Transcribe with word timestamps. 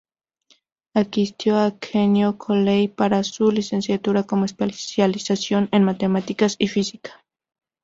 Asistió 0.95 1.59
a 1.59 1.77
Kenyon 1.77 2.33
College 2.33 2.89
para 2.89 3.23
su 3.23 3.51
licenciatura, 3.51 4.23
con 4.23 4.43
especialización 4.43 5.69
en 5.71 5.83
matemáticas 5.83 6.55
y 6.57 6.69
física. 6.69 7.23